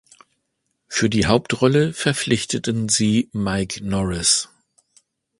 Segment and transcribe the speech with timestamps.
[0.87, 4.49] Für die Hauptrolle verpflichteten sie Mike Norris.